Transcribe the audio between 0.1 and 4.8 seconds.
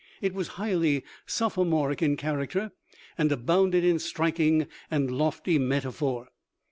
It was highly sophomoric in character and abounded in striking